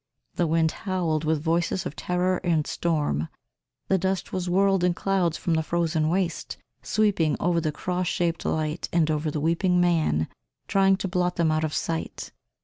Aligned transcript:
The 0.33 0.47
wind 0.47 0.71
howled 0.71 1.25
with 1.25 1.43
voices 1.43 1.85
of 1.85 1.95
terror 1.95 2.37
and 2.43 2.65
storm; 2.65 3.27
the 3.87 3.99
dust 3.99 4.33
was 4.33 4.49
whirled 4.49 4.83
in 4.83 4.95
clouds 4.95 5.37
from 5.37 5.53
the 5.53 5.61
frozen 5.61 6.09
waste, 6.09 6.57
sweeping 6.81 7.37
over 7.39 7.61
the 7.61 7.71
cross 7.71 8.07
shaped 8.07 8.43
light 8.43 8.89
and 8.91 9.11
over 9.11 9.29
the 9.29 9.39
weeping 9.39 9.79
man, 9.79 10.27
trying 10.67 10.97
to 10.97 11.07
blot 11.07 11.35
them 11.35 11.51
out 11.51 11.63
of 11.63 11.75
sight. 11.75 12.31